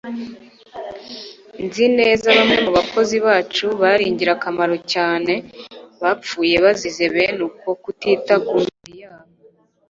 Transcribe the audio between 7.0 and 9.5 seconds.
bene uko kutita ku mibiri yabo